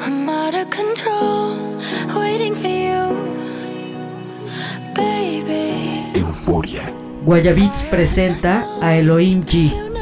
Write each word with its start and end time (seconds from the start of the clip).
I'm 0.00 0.28
out 0.28 0.54
of 0.54 0.70
control, 0.70 1.56
waiting 2.16 2.54
for 2.54 2.66
you, 2.66 3.14
baby. 4.94 6.18
Euforia. 6.18 6.92
Guayabits 7.24 7.82
presenta 7.84 8.66
a 8.80 8.98
Elohim 8.98 9.44
G. 9.44 9.93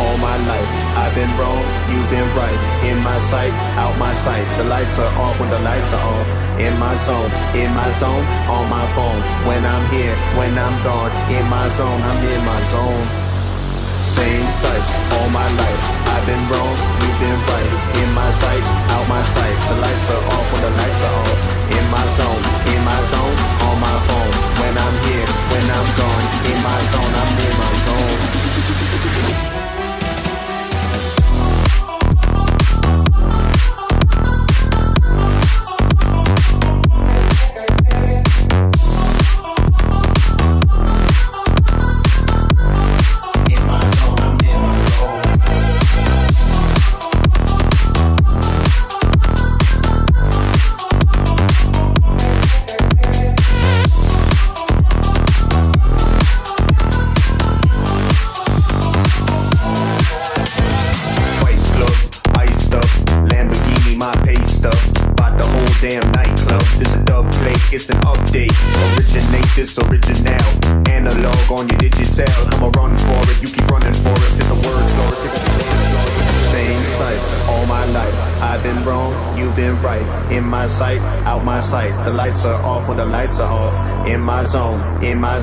all 0.00 0.16
my 0.18 0.36
life. 0.46 0.70
I've 0.98 1.14
been 1.14 1.30
wrong, 1.38 1.62
you've 1.90 2.10
been 2.10 2.28
right. 2.34 2.58
In 2.86 2.98
my 3.02 3.18
sight, 3.18 3.52
out 3.78 3.96
my 3.98 4.12
sight. 4.12 4.46
The 4.58 4.64
lights 4.64 4.98
are 4.98 5.12
off 5.18 5.38
when 5.40 5.50
the 5.50 5.58
lights 5.60 5.92
are 5.92 6.02
off. 6.02 6.28
In 6.58 6.74
my 6.78 6.94
zone, 6.96 7.30
in 7.54 7.70
my 7.74 7.90
zone, 7.98 8.24
on 8.50 8.64
my 8.70 8.86
phone. 8.94 9.20
When 9.46 9.62
I'm 9.64 9.84
here, 9.90 10.14
when 10.38 10.54
I'm 10.58 10.76
gone. 10.82 11.12
In 11.30 11.44
my 11.50 11.66
zone, 11.68 12.00
I'm 12.02 12.20
in 12.22 12.42
my 12.44 12.60
zone. 12.72 13.06
Same 14.02 14.46
sights 14.62 14.92
all 15.14 15.28
my 15.30 15.46
life. 15.46 15.82
I've 16.14 16.26
been 16.26 16.44
wrong, 16.50 16.74
you've 17.02 17.18
been 17.22 17.40
right. 17.50 17.72
In 18.02 18.08
my 18.14 18.30
sight, 18.30 18.64
out 18.94 19.06
my 19.06 19.22
sight. 19.22 19.56
The 19.68 19.76
lights 19.82 20.08
are 20.14 20.24
off 20.34 20.46
when 20.52 20.62
the 20.66 20.72
lights 20.74 21.02
are 21.06 21.16
off. 21.22 21.40
In 21.76 21.84
my 21.94 22.06
zone, 22.18 22.42
in 22.72 22.80
my 22.82 23.00
zone, 23.12 23.36
on 23.68 23.76
my 23.78 23.96
phone. 24.06 24.32
When 24.58 24.74
I'm 24.74 24.96
here, 25.06 25.28
when 25.52 25.66
I'm 25.76 25.88
gone. 25.98 26.24
In 26.50 26.58
my 26.66 26.80
zone, 26.92 27.12
I'm 27.22 27.32
in 27.46 27.54
my 27.62 27.72
zone. 27.86 28.28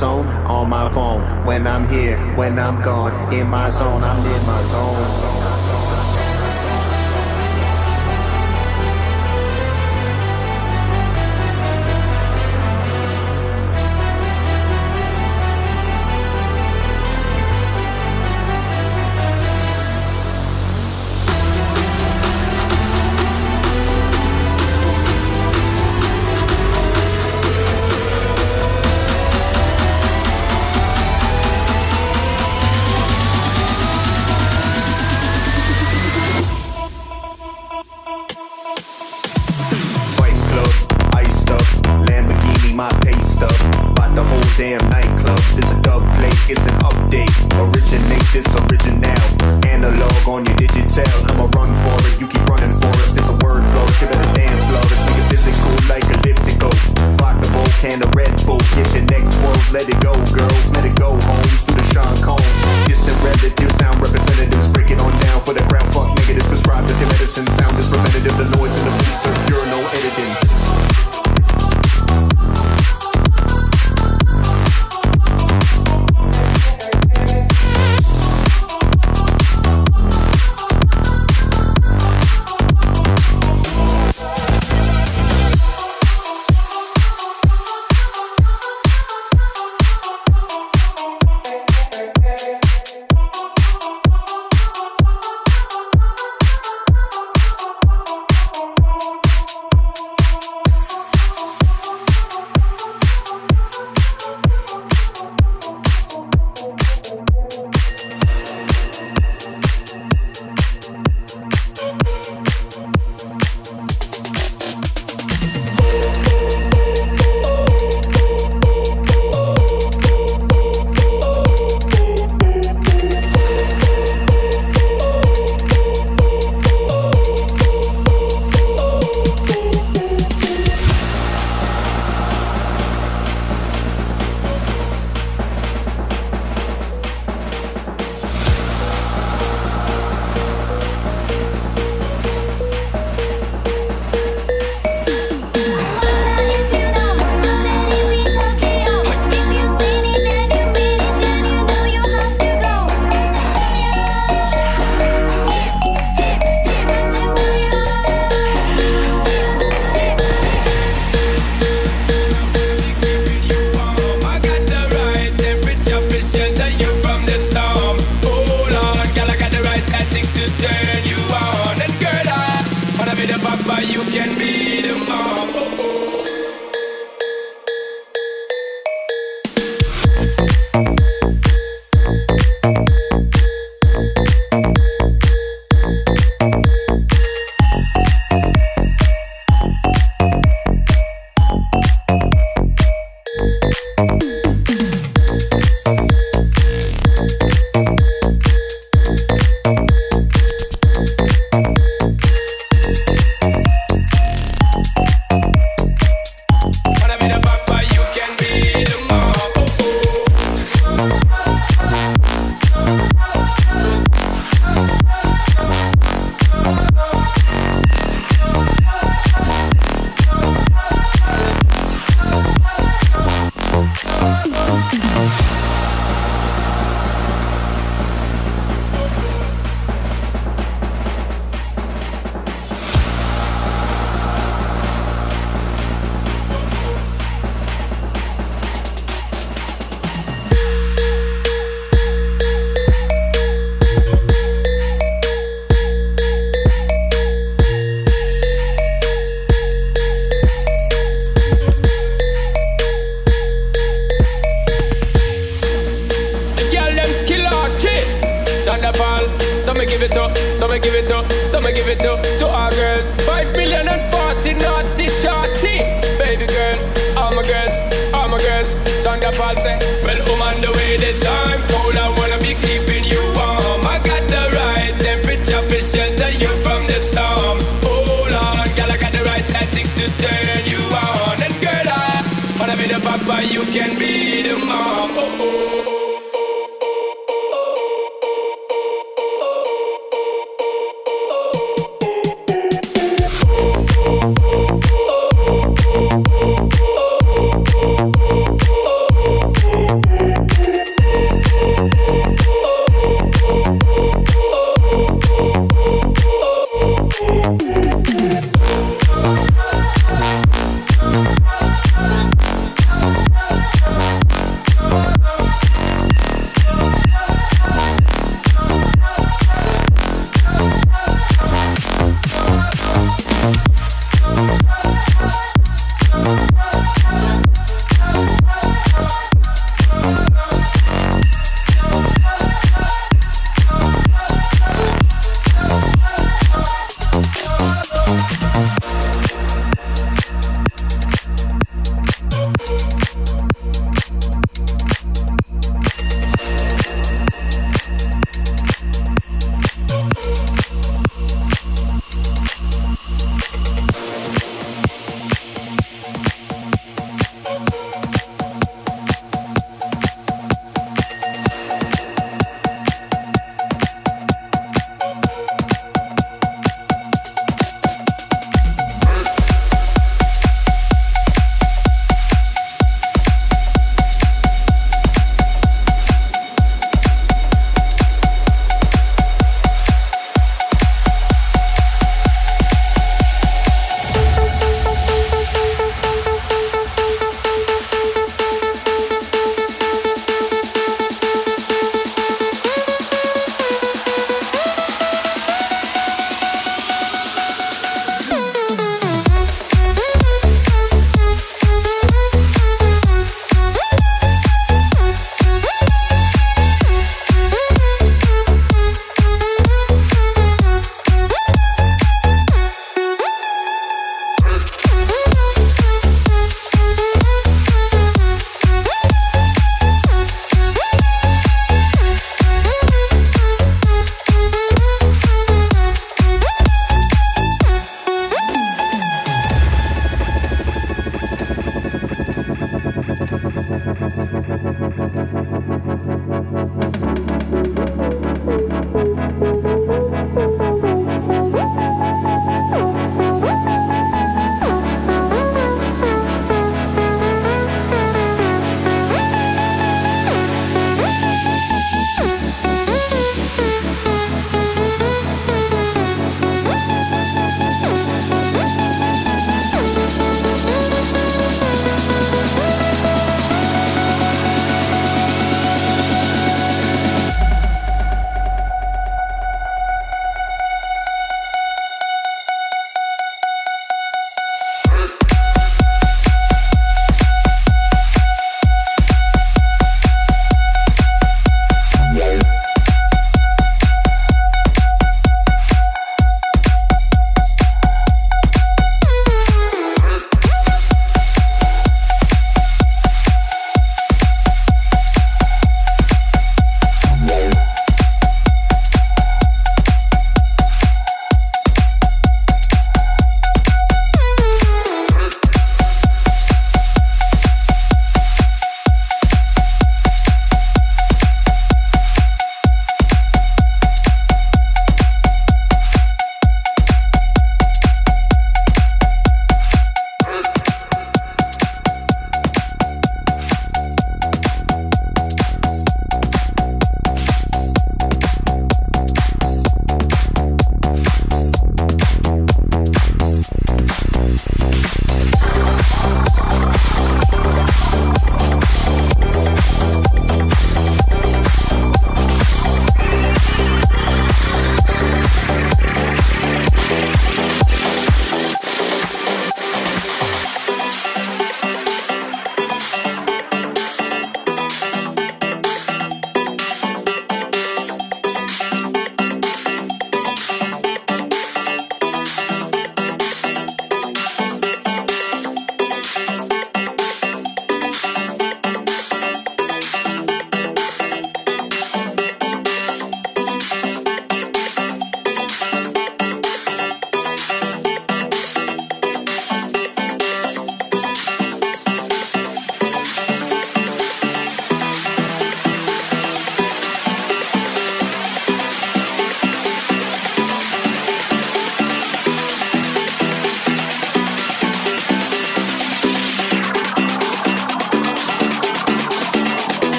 Zone, 0.00 0.26
on 0.48 0.70
my 0.70 0.88
phone. 0.88 1.20
When 1.44 1.66
I'm 1.66 1.86
here, 1.86 2.16
when 2.34 2.58
I'm 2.58 2.80
gone. 2.80 3.12
In 3.34 3.46
my 3.48 3.68
zone, 3.68 4.02
I'm 4.02 4.24
in 4.24 4.46
my 4.46 4.62
zone. 4.62 5.39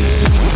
Baby 0.00 0.49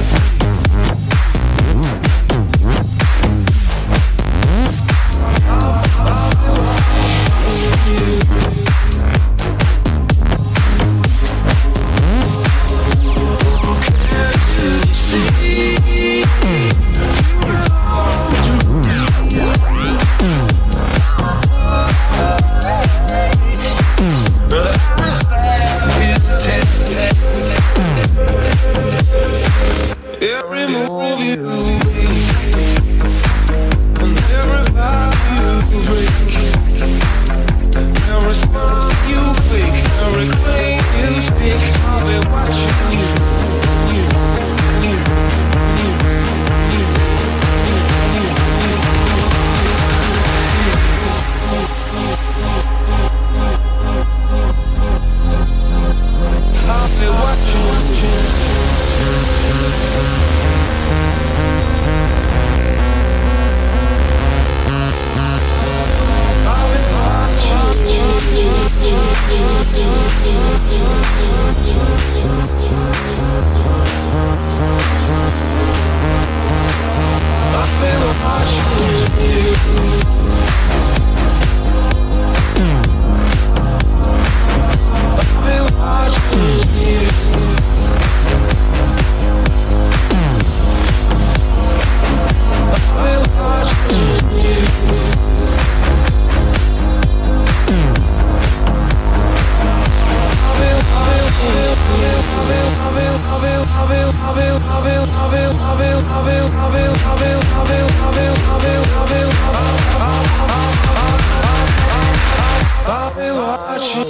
I'll 112.86 113.14
be 113.14 113.30
watching 113.30 114.04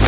you. 0.00 0.05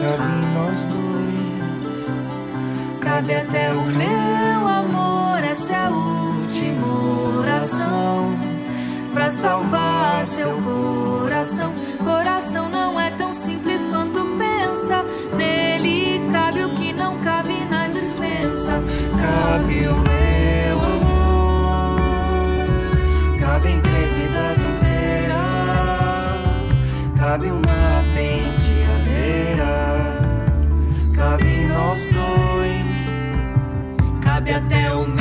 cabe 0.00 0.22
em 0.22 0.46
nós 0.54 0.82
dois. 0.82 1.08
Cabe 3.00 3.34
até 3.34 3.72
o 3.72 3.82
meu 3.82 4.68
amor, 4.68 5.42
essa 5.44 5.72
é 5.72 5.76
a 5.76 5.90
última 5.90 6.86
oração. 7.40 8.38
Pra 9.12 9.30
salvar 9.30 10.26
seu 10.28 10.60
coração. 10.62 11.72
Coração 12.04 12.68
não 12.68 13.00
é 13.00 13.10
tão 13.12 13.32
simples 13.32 13.86
quanto 13.86 14.20
pensa. 14.38 15.04
Nele 15.36 16.20
cabe 16.32 16.64
o 16.64 16.70
que 16.74 16.92
não 16.92 17.18
cabe 17.18 17.64
na 17.64 17.88
dispensa. 17.88 18.82
Cabe 19.16 19.88
o 19.88 19.96
meu 19.96 20.80
amor. 20.94 22.00
Cabe 23.40 23.70
em 23.70 23.80
três 23.80 24.12
vidas 24.12 24.60
inteiras. 24.60 25.38
Cabe 27.18 27.50
uma 27.50 27.77
até 34.52 34.92
o 34.92 35.17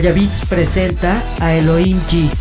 Guayabits 0.00 0.46
presenta 0.46 1.22
a 1.38 1.52
Elohim 1.52 2.00
G. 2.08 2.39